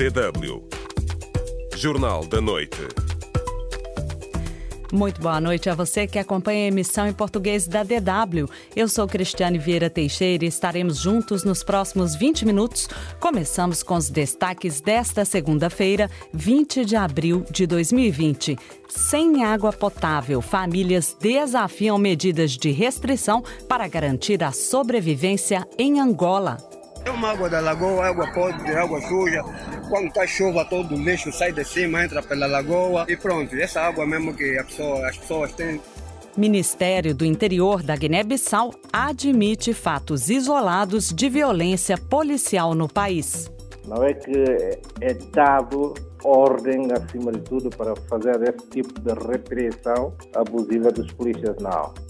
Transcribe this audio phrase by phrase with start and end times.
[0.00, 0.62] DW.
[1.76, 2.78] Jornal da Noite.
[4.90, 8.48] Muito boa noite a você que acompanha a emissão em português da DW.
[8.74, 12.88] Eu sou Cristiane Vieira Teixeira e estaremos juntos nos próximos 20 minutos.
[13.20, 18.56] Começamos com os destaques desta segunda-feira, 20 de abril de 2020.
[18.88, 26.69] Sem água potável, famílias desafiam medidas de restrição para garantir a sobrevivência em Angola.
[27.04, 29.42] É uma água da lagoa, água podre, água suja.
[29.88, 33.56] Quando está chuva, todo o lixo sai de cima, entra pela lagoa e pronto.
[33.56, 35.80] Essa água mesmo que pessoa, as pessoas têm.
[36.36, 43.50] Ministério do Interior da Guiné-Bissau admite fatos isolados de violência policial no país.
[43.86, 44.44] Não é que
[45.00, 51.56] é dado ordem, acima de tudo, para fazer esse tipo de repressão abusiva dos polícias,
[51.60, 52.09] não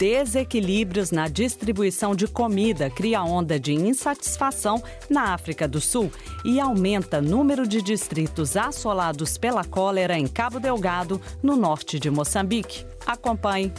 [0.00, 6.10] desequilíbrios na distribuição de comida cria onda de insatisfação na África do Sul
[6.42, 12.86] e aumenta número de distritos assolados pela cólera em Cabo Delgado, no norte de Moçambique.
[13.04, 13.70] Acompanhe.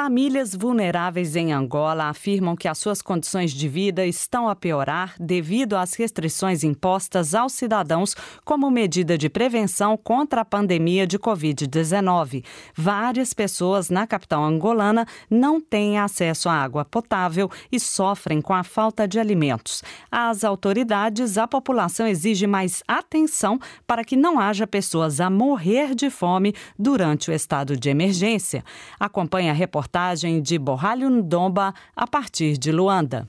[0.00, 5.74] Famílias vulneráveis em Angola afirmam que as suas condições de vida estão a piorar devido
[5.74, 12.44] às restrições impostas aos cidadãos como medida de prevenção contra a pandemia de Covid-19.
[12.76, 18.62] Várias pessoas na capital angolana não têm acesso à água potável e sofrem com a
[18.62, 19.82] falta de alimentos.
[20.12, 26.08] As autoridades, a população exige mais atenção para que não haja pessoas a morrer de
[26.08, 28.64] fome durante o estado de emergência.
[29.00, 33.28] Acompanhe a reportagem reportagem de Borralho Ndomba a partir de Luanda.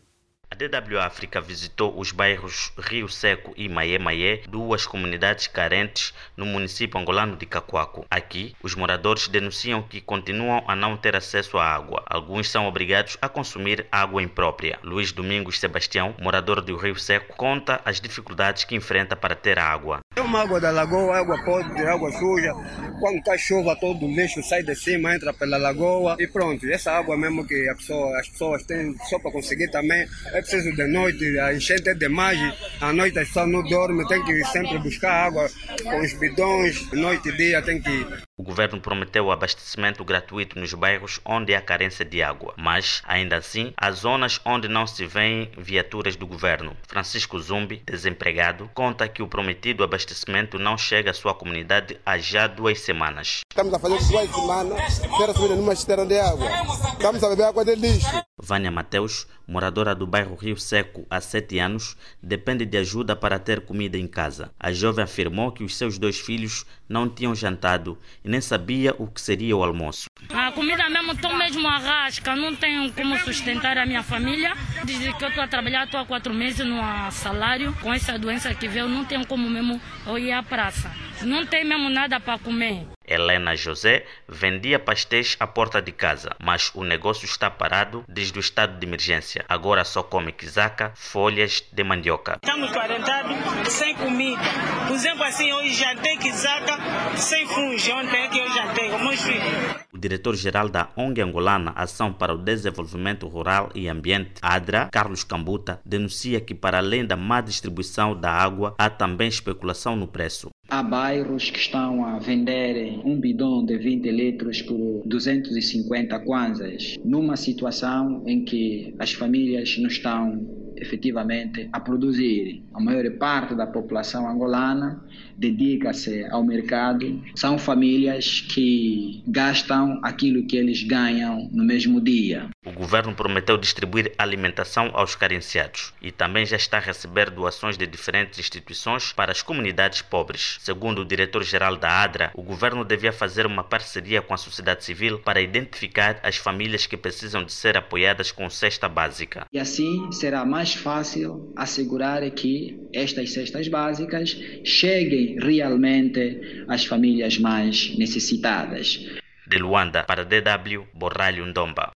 [0.51, 6.43] A DW África visitou os bairros Rio Seco e Maie Maie, duas comunidades carentes no
[6.43, 8.03] município angolano de Cacoaco.
[8.09, 12.03] Aqui, os moradores denunciam que continuam a não ter acesso à água.
[12.07, 14.79] Alguns são obrigados a consumir água imprópria.
[14.81, 19.99] Luiz Domingos Sebastião, morador do Rio Seco, conta as dificuldades que enfrenta para ter água.
[20.15, 22.51] É uma água da lagoa, água podre, água suja.
[22.99, 26.65] Quando está chuva, todo o lixo sai de cima, entra pela lagoa e pronto.
[26.65, 30.07] Essa água mesmo que pessoa, as pessoas têm só para conseguir também
[30.39, 32.39] é preciso de noite, a enchente é demais,
[32.79, 35.49] à noite as pessoas não dormem, tem que sempre buscar água
[35.83, 40.73] com os bidões, noite e dia tem que o governo prometeu o abastecimento gratuito nos
[40.73, 45.51] bairros onde há carência de água, mas, ainda assim, há zonas onde não se vêem
[45.57, 46.73] viaturas do governo.
[46.87, 52.47] Francisco Zumbi, desempregado, conta que o prometido abastecimento não chega à sua comunidade há já
[52.47, 53.41] duas semanas.
[53.51, 56.47] Estamos a fazer duas semanas sem receber numa cisterna de água.
[56.93, 58.23] Estamos a beber água de lixo.
[58.41, 63.65] Vânia Mateus, moradora do bairro Rio Seco há sete anos, depende de ajuda para ter
[63.65, 64.49] comida em casa.
[64.57, 69.07] A jovem afirmou que os seus dois filhos não tinham jantado e nem sabia o
[69.07, 70.05] que seria o almoço.
[70.29, 74.53] A comida mesmo, estou mesmo a rasca, não tenho como sustentar a minha família.
[74.83, 76.79] Desde que eu estou a trabalhar, estou há quatro meses no
[77.11, 77.75] salário.
[77.81, 79.79] Com essa doença que veio, não tenho como mesmo
[80.17, 80.91] ir à praça.
[81.21, 82.87] Não tem mesmo nada para comer.
[83.05, 88.39] Helena José vendia pastéis à porta de casa, mas o negócio está parado desde o
[88.39, 89.43] estado de emergência.
[89.49, 92.37] Agora só come quizaca, folhas de mandioca.
[92.41, 93.35] Estamos quarentados
[93.67, 94.41] sem comida.
[94.87, 96.77] Por exemplo, assim, hoje jantei quizaca
[97.15, 97.69] sem fungo.
[97.69, 99.88] Ontem é que eu jantei com meus filhos.
[99.99, 106.39] Diretor-geral da ONG angolana Ação para o Desenvolvimento Rural e Ambiente, ADRA, Carlos Cambuta, denuncia
[106.39, 110.49] que para além da má distribuição da água, há também especulação no preço.
[110.69, 117.35] Há bairros que estão a vender um bidão de 20 litros por 250 kwanzas, numa
[117.35, 120.47] situação em que as famílias não estão
[120.81, 122.63] efetivamente a produzir.
[122.73, 125.03] A maior parte da população angolana
[125.37, 127.21] dedica-se ao mercado.
[127.35, 132.49] São famílias que gastam aquilo que eles ganham no mesmo dia.
[132.65, 137.87] O governo prometeu distribuir alimentação aos carenciados e também já está a receber doações de
[137.87, 140.57] diferentes instituições para as comunidades pobres.
[140.59, 145.19] Segundo o diretor-geral da ADRA, o governo devia fazer uma parceria com a sociedade civil
[145.19, 149.45] para identificar as famílias que precisam de ser apoiadas com cesta básica.
[149.51, 157.97] E assim será mais fácil assegurar que estas cestas básicas cheguem realmente às famílias mais
[157.97, 159.05] necessitadas.
[159.47, 161.91] De Luanda para DW, Borralho Ndomba.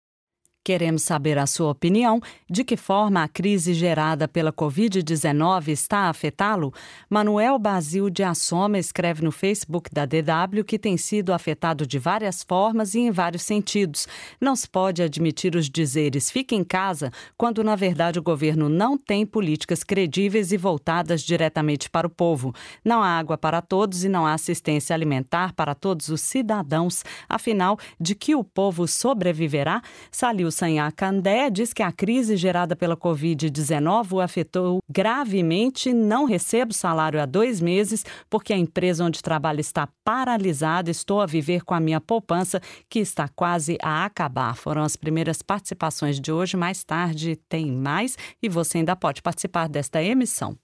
[0.64, 2.20] Queremos saber a sua opinião.
[2.50, 6.74] De que forma a crise gerada pela Covid-19 está a afetá-lo?
[7.10, 12.44] Manuel Basil de Assoma escreve no Facebook da DW que tem sido afetado de várias
[12.44, 14.08] formas e em vários sentidos.
[14.40, 18.98] Não se pode admitir os dizeres fique em casa, quando na verdade o governo não
[18.98, 22.54] tem políticas credíveis e voltadas diretamente para o povo.
[22.86, 27.04] Não há água para todos e não há assistência alimentar para todos os cidadãos.
[27.28, 29.82] Afinal, de que o povo sobreviverá?
[30.12, 35.94] Saliu Sanhá Candé diz que a crise gerada pela Covid-19 o afetou gravemente.
[35.94, 40.92] Não recebo salário há dois meses porque a empresa onde trabalho está paralisada.
[40.92, 44.56] Estou a viver com a minha poupança que está quase a acabar.
[44.56, 46.58] Foram as primeiras participações de hoje.
[46.58, 50.58] Mais tarde tem mais e você ainda pode participar desta emissão.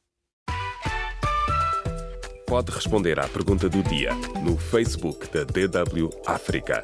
[2.45, 6.83] Pode responder à pergunta do dia no Facebook da DW África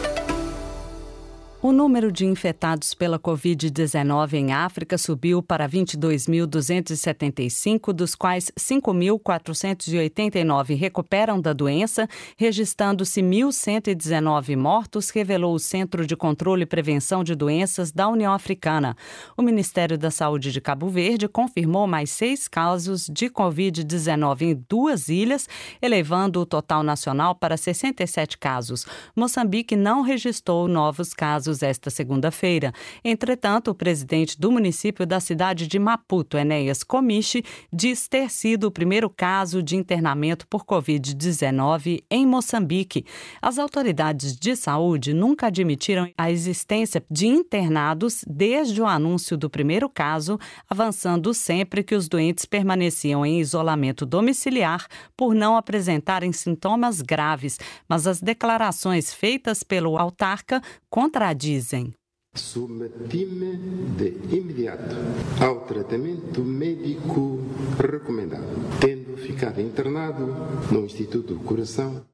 [1.63, 11.39] O número de infectados pela Covid-19 em África subiu para 22.275, dos quais 5.489 recuperam
[11.39, 18.09] da doença, registrando-se 1.119 mortos, revelou o Centro de Controle e Prevenção de Doenças da
[18.09, 18.97] União Africana.
[19.37, 25.09] O Ministério da Saúde de Cabo Verde confirmou mais seis casos de Covid-19 em duas
[25.09, 25.47] ilhas,
[25.79, 28.87] elevando o total nacional para 67 casos.
[29.15, 32.73] Moçambique não registrou novos casos casos esta segunda-feira.
[33.03, 38.71] Entretanto, o presidente do município da cidade de Maputo, Enéas Comichi, diz ter sido o
[38.71, 43.05] primeiro caso de internamento por Covid-19 em Moçambique.
[43.41, 49.89] As autoridades de saúde nunca admitiram a existência de internados desde o anúncio do primeiro
[49.89, 50.39] caso,
[50.69, 54.87] avançando sempre que os doentes permaneciam em isolamento domiciliar
[55.17, 57.59] por não apresentarem sintomas graves.
[57.87, 61.91] Mas as declarações feitas pelo autarca contradizem dizem.
[62.35, 63.57] Submeti-me
[63.97, 64.95] de imediato
[65.43, 67.39] ao tratamento médico
[67.77, 68.45] recomendado,
[68.79, 70.27] tendo ficado internado
[70.71, 72.05] no Instituto do Coração.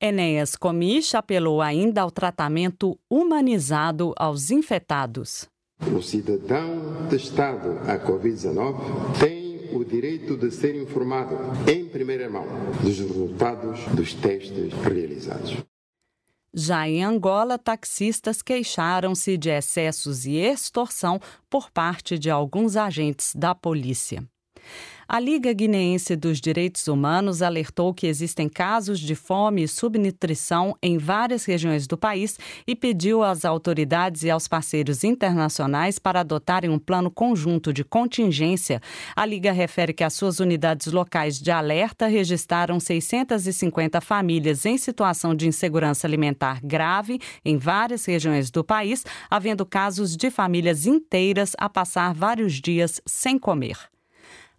[0.00, 5.46] Enéas Comich apelou ainda ao tratamento humanizado aos infectados.
[5.94, 11.36] O cidadão testado a Covid-19 tem o direito de ser informado
[11.70, 12.46] em primeira mão
[12.80, 15.56] dos resultados dos testes realizados.
[16.56, 21.20] Já em Angola, taxistas queixaram-se de excessos e extorsão
[21.50, 24.24] por parte de alguns agentes da polícia.
[25.06, 30.96] A Liga Guineense dos Direitos Humanos alertou que existem casos de fome e subnutrição em
[30.96, 36.78] várias regiões do país e pediu às autoridades e aos parceiros internacionais para adotarem um
[36.78, 38.80] plano conjunto de contingência.
[39.14, 45.34] A Liga refere que as suas unidades locais de alerta registraram 650 famílias em situação
[45.34, 51.68] de insegurança alimentar grave em várias regiões do país, havendo casos de famílias inteiras a
[51.68, 53.93] passar vários dias sem comer.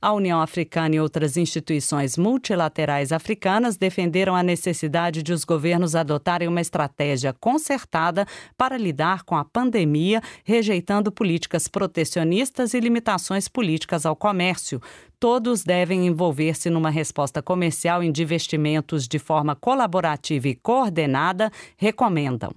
[0.05, 6.47] A União Africana e outras instituições multilaterais africanas defenderam a necessidade de os governos adotarem
[6.47, 14.15] uma estratégia concertada para lidar com a pandemia, rejeitando políticas protecionistas e limitações políticas ao
[14.15, 14.79] comércio.
[15.19, 22.53] Todos devem envolver-se numa resposta comercial em investimentos de forma colaborativa e coordenada, recomendam.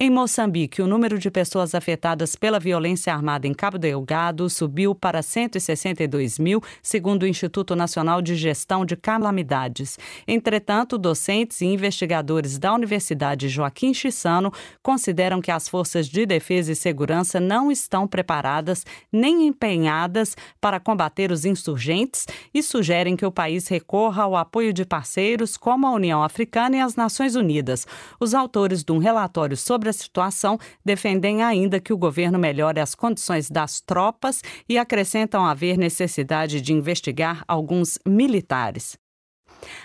[0.00, 5.22] Em Moçambique, o número de pessoas afetadas pela violência armada em Cabo Delgado subiu para
[5.22, 9.98] 162 mil, segundo o Instituto Nacional de Gestão de Calamidades.
[10.24, 14.52] Entretanto, docentes e investigadores da Universidade Joaquim Chissano
[14.84, 21.32] consideram que as forças de defesa e segurança não estão preparadas nem empenhadas para combater
[21.32, 26.22] os insurgentes e sugerem que o país recorra ao apoio de parceiros como a União
[26.22, 27.84] Africana e as Nações Unidas.
[28.20, 32.80] Os autores de um relatório sobre sobre a situação, defendem ainda que o governo melhore
[32.80, 38.96] as condições das tropas e acrescentam haver necessidade de investigar alguns militares.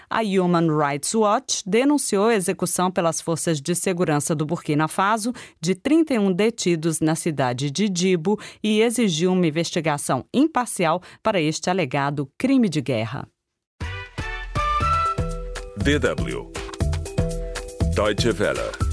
[0.07, 5.73] A Human Rights Watch denunciou a execução pelas forças de segurança do Burkina Faso de
[5.73, 12.69] 31 detidos na cidade de Dibo e exigiu uma investigação imparcial para este alegado crime
[12.69, 13.27] de guerra.
[15.77, 16.51] DW
[17.95, 18.92] Deutsche Welle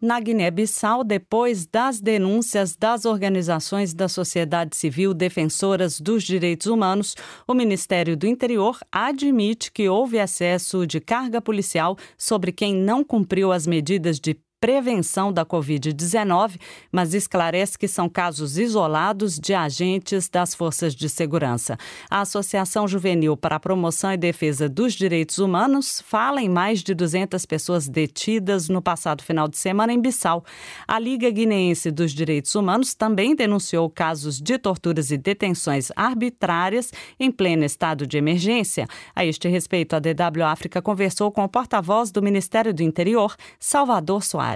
[0.00, 7.14] na Guiné-Bissau depois das denúncias das organizações da sociedade civil defensoras dos direitos humanos,
[7.46, 13.52] o Ministério do Interior admite que houve excesso de carga policial sobre quem não cumpriu
[13.52, 16.60] as medidas de prevenção da Covid-19,
[16.92, 21.78] mas esclarece que são casos isolados de agentes das forças de segurança.
[22.10, 26.94] A Associação Juvenil para a Promoção e Defesa dos Direitos Humanos fala em mais de
[26.94, 30.44] 200 pessoas detidas no passado final de semana em Bissau.
[30.86, 37.30] A Liga Guineense dos Direitos Humanos também denunciou casos de torturas e detenções arbitrárias em
[37.30, 38.86] pleno estado de emergência.
[39.16, 44.22] A este respeito, a DW África conversou com o porta-voz do Ministério do Interior, Salvador
[44.22, 44.49] Soares.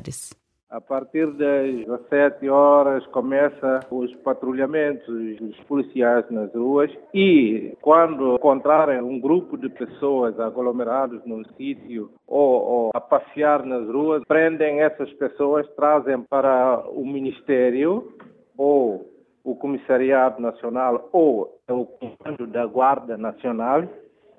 [0.74, 9.00] A partir das 17 horas começa os patrulhamentos dos policiais nas ruas e quando encontrarem
[9.00, 15.12] um grupo de pessoas aglomerados num sítio ou, ou a passear nas ruas, prendem essas
[15.12, 18.12] pessoas, trazem para o ministério
[18.58, 19.08] ou
[19.44, 23.84] o Comissariado Nacional ou o Comando da Guarda Nacional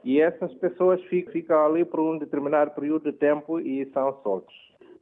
[0.03, 4.53] e essas pessoas ficam ali por um determinado período de tempo e são soltos.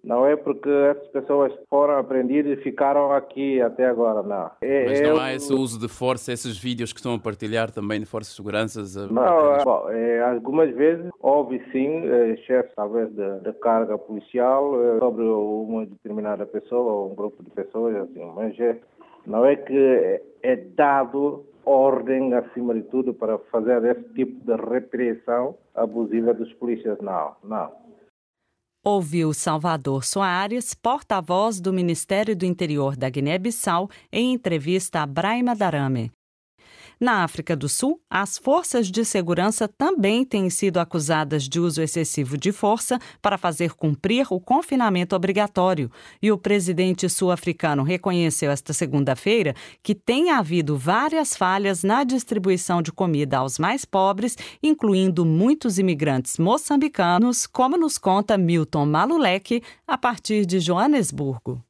[0.04, 4.52] Não é porque essas pessoas foram apreendidas e ficaram aqui até agora, não.
[4.62, 8.02] É, Mas não há esse uso de força, esses vídeos que estão a partilhar também
[8.02, 8.96] de forças de seguranças?
[9.10, 14.76] Não, é, bom, é, algumas vezes houve sim é, chefes, talvez, de, de, carga policial
[14.84, 18.78] é, sobre uma determinada pessoa ou um grupo de pessoas, assim, mas é,
[19.26, 25.56] não é que é dado ordem, acima de tudo, para fazer esse tipo de repressão
[25.74, 27.72] abusiva dos polícias, não, não.
[28.86, 36.12] Ouviu Salvador Soares, porta-voz do Ministério do Interior da Guiné-Bissau, em entrevista a Braima Darame.
[37.04, 42.38] Na África do Sul, as forças de segurança também têm sido acusadas de uso excessivo
[42.38, 45.92] de força para fazer cumprir o confinamento obrigatório.
[46.22, 52.94] E o presidente sul-africano reconheceu esta segunda-feira que tem havido várias falhas na distribuição de
[52.94, 60.46] comida aos mais pobres, incluindo muitos imigrantes moçambicanos, como nos conta Milton Malulek, a partir
[60.46, 61.62] de Joanesburgo.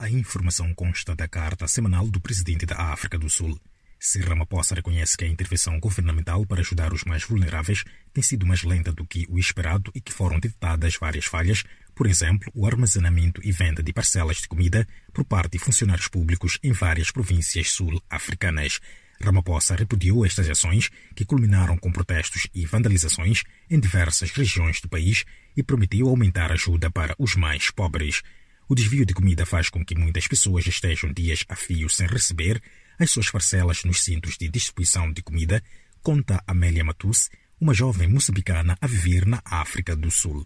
[0.00, 3.56] A informação consta da carta semanal do presidente da África do Sul.
[4.02, 8.62] Cyril Ramaphosa reconhece que a intervenção governamental para ajudar os mais vulneráveis tem sido mais
[8.62, 11.64] lenta do que o esperado e que foram detectadas várias falhas,
[11.94, 16.58] por exemplo, o armazenamento e venda de parcelas de comida por parte de funcionários públicos
[16.62, 18.80] em várias províncias sul-africanas.
[19.20, 25.26] Ramaphosa repudiou estas ações, que culminaram com protestos e vandalizações em diversas regiões do país,
[25.54, 28.22] e prometeu aumentar a ajuda para os mais pobres.
[28.66, 32.62] O desvio de comida faz com que muitas pessoas estejam dias a fio sem receber
[33.00, 35.62] as suas parcelas nos centros de distribuição de comida,
[36.02, 40.44] conta Amélia Matus, uma jovem moçambicana a viver na África do Sul.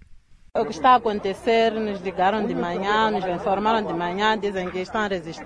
[0.57, 4.79] O que está a acontecer, nos ligaram de manhã, nos informaram de manhã, dizem que
[4.79, 5.43] estão a resistir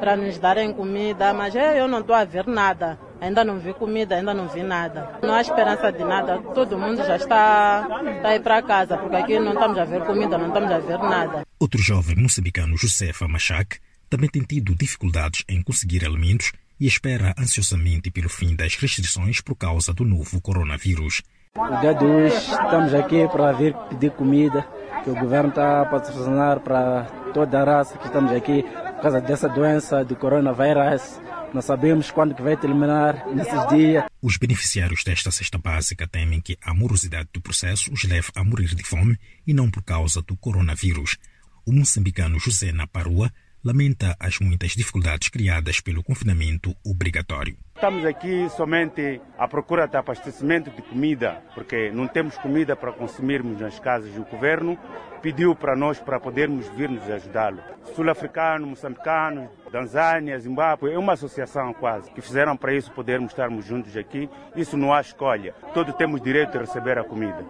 [0.00, 2.98] para nos darem comida, mas eu não estou a ver nada.
[3.20, 5.18] Ainda não vi comida, ainda não vi nada.
[5.22, 6.38] Não há esperança de nada.
[6.54, 7.86] Todo mundo já está,
[8.16, 10.78] está a ir para casa, porque aqui não estamos a ver comida, não estamos a
[10.78, 11.46] ver nada.
[11.60, 18.10] Outro jovem moçambicano, Josefa Machak, também tem tido dificuldades em conseguir alimentos e espera ansiosamente
[18.10, 21.22] pelo fim das restrições por causa do novo coronavírus.
[21.56, 24.66] No dia de hoje estamos aqui para vir pedir comida
[25.02, 29.20] que o governo está a patrocinar para toda a raça que estamos aqui por causa
[29.20, 31.18] dessa doença do coronavírus.
[31.54, 34.04] Não sabemos quando que vai terminar nesses dias.
[34.20, 38.74] Os beneficiários desta cesta básica temem que a morosidade do processo os leve a morrer
[38.74, 41.16] de fome e não por causa do coronavírus.
[41.64, 43.32] O moçambicano José Naparua
[43.64, 47.56] lamenta as muitas dificuldades criadas pelo confinamento obrigatório.
[47.74, 53.60] Estamos aqui somente à procura de abastecimento de comida, porque não temos comida para consumirmos
[53.60, 54.78] nas casas e o governo
[55.20, 57.60] pediu para nós para podermos vir nos ajudá-lo.
[57.94, 63.96] Sul-africano, moçambicano, Tanzânia, Zimbábue, é uma associação quase, que fizeram para isso podermos estarmos juntos
[63.96, 64.30] aqui.
[64.54, 65.54] Isso não há escolha.
[65.74, 67.44] Todos temos direito de receber a comida.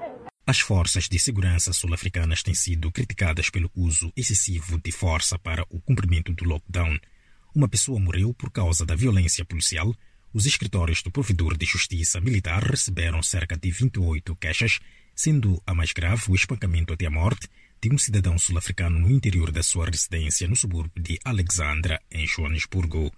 [0.48, 5.80] As forças de segurança sul-africanas têm sido criticadas pelo uso excessivo de força para o
[5.80, 6.96] cumprimento do lockdown.
[7.52, 9.92] Uma pessoa morreu por causa da violência policial.
[10.32, 14.78] Os escritórios do provedor de justiça militar receberam cerca de 28 queixas,
[15.16, 17.48] sendo a mais grave o espancamento até a morte
[17.82, 23.12] de um cidadão sul-africano no interior da sua residência no subúrbio de Alexandra, em Joanesburgo.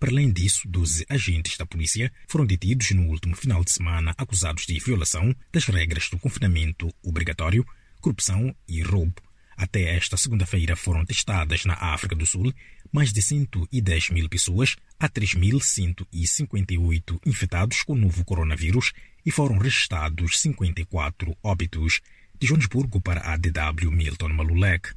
[0.00, 4.64] Para além disso, 12 agentes da polícia foram detidos no último final de semana acusados
[4.64, 7.66] de violação das regras do confinamento obrigatório,
[8.00, 9.20] corrupção e roubo.
[9.58, 12.50] Até esta segunda-feira foram testadas na África do Sul
[12.90, 20.40] mais de 110 mil pessoas, há 3.158 infectados com o novo coronavírus e foram registrados
[20.40, 22.00] 54 óbitos.
[22.38, 24.94] De Joanesburgo para a DW Milton Malulek.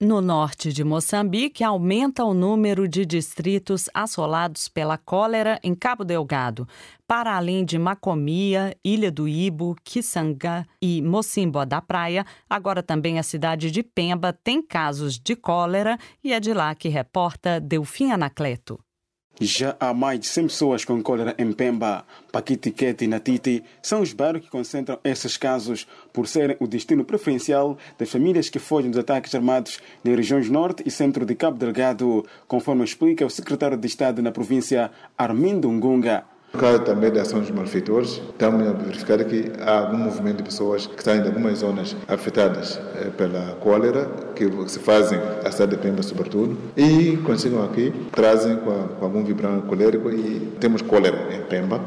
[0.00, 6.66] No norte de Moçambique, aumenta o número de distritos assolados pela cólera em Cabo Delgado.
[7.06, 13.22] Para além de Macomia, Ilha do Ibo, Kisanga e Mocimboa da Praia, agora também a
[13.22, 18.80] cidade de Pemba tem casos de cólera e é de lá que reporta Delfim Anacleto.
[19.40, 24.12] Já há mais de 100 pessoas com cólera em Pemba, Paquitiquete e Natiti são os
[24.12, 29.00] bairros que concentram esses casos por serem o destino preferencial das famílias que fogem dos
[29.00, 33.86] ataques armados nas regiões norte e centro de Cabo Delgado, conforme explica o secretário de
[33.88, 36.33] Estado na província, Armindo Ngunga.
[36.54, 40.44] No caso também da ação dos malfeitores, estamos a verificar que há algum movimento de
[40.44, 45.76] pessoas que estão em algumas zonas afetadas eh, pela cólera, que se fazem a de
[45.76, 51.42] Pemba sobretudo, e chegam aqui, trazem com, com algum vibrante colérico e temos cólera em
[51.42, 51.80] Pemba.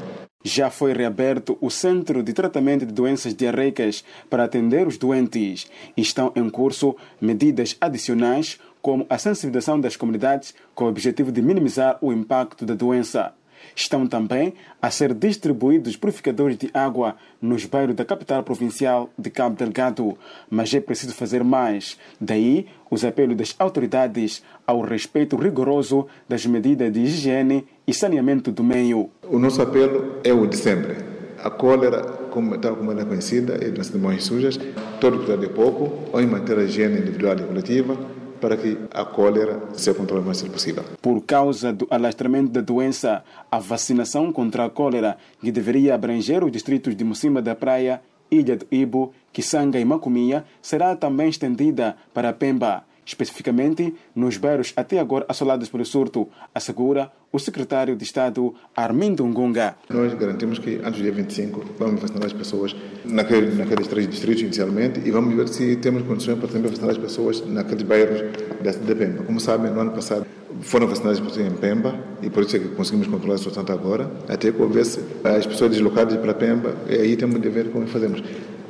[0.44, 5.68] Já foi reaberto o Centro de Tratamento de Doenças Diarreicas para atender os doentes.
[5.96, 11.98] Estão em curso medidas adicionais, como a sensibilização das comunidades com o objetivo de minimizar
[12.02, 13.34] o impacto da doença.
[13.76, 19.56] Estão também a ser distribuídos purificadores de água nos bairros da capital provincial de Cabo
[19.56, 20.18] Delgado,
[20.50, 21.98] mas é preciso fazer mais.
[22.20, 28.64] Daí os apelos das autoridades ao respeito rigoroso das medidas de higiene e saneamento do
[28.64, 29.10] meio.
[29.24, 30.96] O nosso apelo é o de sempre.
[31.44, 34.60] A cólera, como, tal como ela é conhecida, é doença de mãos sujas.
[35.00, 37.98] Todo cuidado é pouco, ou em manter a higiene individual e coletiva,
[38.39, 40.84] para que a cólera seja controlada o mais cedo possível.
[41.01, 46.51] Por causa do alastramento da doença, a vacinação contra a cólera, que deveria abranger os
[46.51, 52.34] distritos de Mocima da Praia, Ilha do Ibo, Kisanga e Macomia, será também estendida para
[52.34, 59.26] Pemba, especificamente nos bairros até agora assolados pelo surto, assegura o secretário de Estado Armindo
[59.26, 59.76] Ngunga.
[59.90, 64.44] Nós garantimos que antes do dia 25 vamos vacinar as pessoas naquele, naqueles três distritos
[64.44, 68.22] inicialmente e vamos ver se temos condições para também vacinar as pessoas naqueles bairros
[68.62, 69.24] da Pemba.
[69.24, 70.26] Como sabem, no ano passado
[70.62, 73.64] foram vacinadas as pessoas em Pemba e por isso é que conseguimos controlar a situação
[73.70, 77.88] agora, até que houvesse as pessoas deslocadas para Pemba e aí temos de ver como
[77.88, 78.22] fazemos.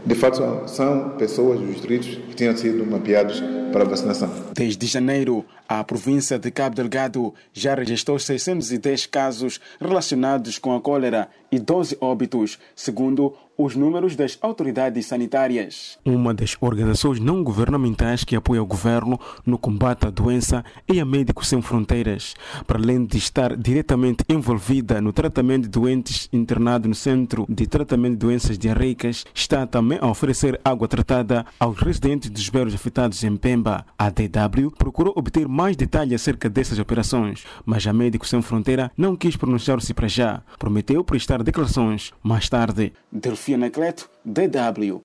[0.05, 4.29] De fato, são pessoas dos distritos que tinham sido mapeados para a vacinação.
[4.53, 11.29] Desde janeiro, a província de Cabo Delgado já registrou 610 casos relacionados com a cólera
[11.51, 15.97] e 12 óbitos, segundo os números das autoridades sanitárias.
[16.05, 21.05] Uma das organizações não governamentais que apoia o governo no combate à doença é a
[21.05, 22.35] Médicos Sem Fronteiras.
[22.67, 28.13] Para além de estar diretamente envolvida no tratamento de doentes internados no Centro de Tratamento
[28.13, 33.35] de Doenças Diarreicas, está também a oferecer água tratada aos residentes dos bairros afetados em
[33.57, 33.85] Pemba.
[33.97, 39.15] A DW procurou obter mais detalhes acerca dessas operações, mas a Médicos Sem Fronteira não
[39.15, 40.41] quis pronunciar-se para já.
[40.59, 42.93] Prometeu prestar declarações mais tarde.
[43.11, 45.01] Delfim Anacleto, DW.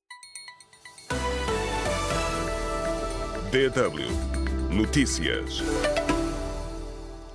[3.50, 5.62] DW Notícias.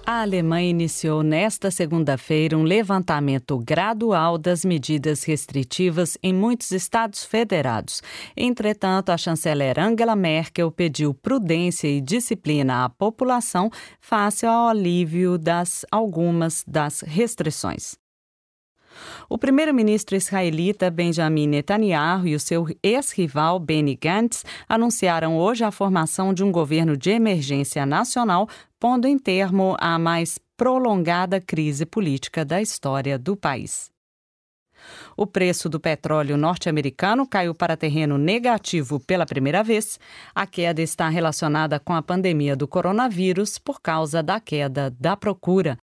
[0.10, 8.02] A Alemanha iniciou nesta segunda-feira um levantamento gradual das medidas restritivas em muitos estados federados.
[8.34, 15.86] Entretanto, a chanceler Angela Merkel pediu prudência e disciplina à população face ao alívio das
[15.92, 17.98] algumas das restrições.
[19.30, 26.34] O primeiro-ministro israelita Benjamin Netanyahu e o seu ex-rival Benny Gantz anunciaram hoje a formação
[26.34, 28.48] de um governo de emergência nacional,
[28.80, 33.92] pondo em termo a mais prolongada crise política da história do país.
[35.16, 40.00] O preço do petróleo norte-americano caiu para terreno negativo pela primeira vez.
[40.34, 45.78] A queda está relacionada com a pandemia do coronavírus por causa da queda da procura.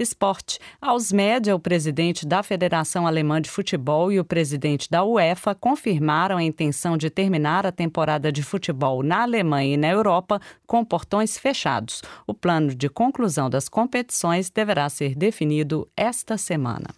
[0.00, 0.58] Esporte.
[0.80, 6.38] Aos média, o presidente da Federação Alemã de Futebol e o presidente da UEFA confirmaram
[6.38, 11.36] a intenção de terminar a temporada de futebol na Alemanha e na Europa com portões
[11.36, 12.02] fechados.
[12.26, 16.88] O plano de conclusão das competições deverá ser definido esta semana.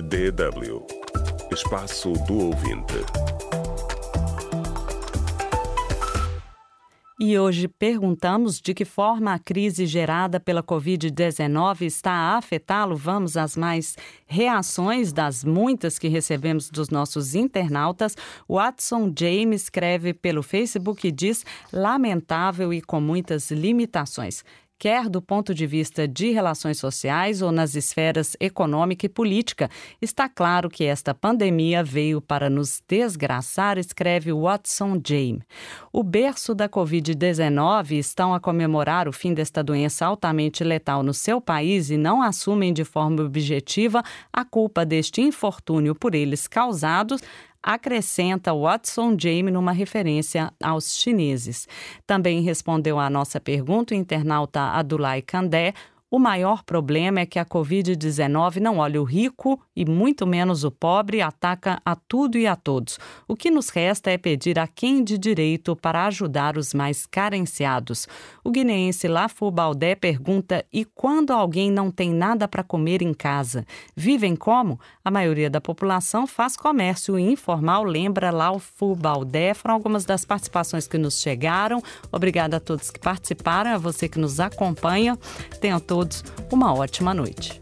[0.00, 1.04] DW
[1.54, 3.63] Espaço do Ouvinte.
[7.20, 12.96] E hoje perguntamos de que forma a crise gerada pela Covid-19 está a afetá-lo.
[12.96, 13.96] Vamos às mais
[14.26, 18.16] reações das muitas que recebemos dos nossos internautas.
[18.48, 24.44] Watson James escreve pelo Facebook e diz lamentável e com muitas limitações
[24.78, 29.70] quer do ponto de vista de relações sociais ou nas esferas econômica e política.
[30.00, 35.42] Está claro que esta pandemia veio para nos desgraçar, escreve Watson James.
[35.92, 41.40] O berço da Covid-19 estão a comemorar o fim desta doença altamente letal no seu
[41.40, 47.20] país e não assumem de forma objetiva a culpa deste infortúnio por eles causados
[47.64, 51.66] acrescenta Watson James numa referência aos chineses.
[52.06, 55.72] Também respondeu à nossa pergunta o internauta Adulai Kandé.
[56.10, 60.70] O maior problema é que a Covid-19 não olha o rico e muito menos o
[60.70, 62.98] pobre ataca a tudo e a todos.
[63.26, 68.06] O que nos resta é pedir a quem de direito para ajudar os mais carenciados.
[68.42, 73.66] O guineense Lafu Baldé pergunta: e quando alguém não tem nada para comer em casa?
[73.96, 74.78] Vivem como?
[75.04, 79.54] A maioria da população faz comércio informal, lembra Lafu Baldé.
[79.54, 81.82] Foram algumas das participações que nos chegaram.
[82.10, 85.18] Obrigada a todos que participaram, a você que nos acompanha.
[85.60, 87.60] Tenham todos uma ótima noite.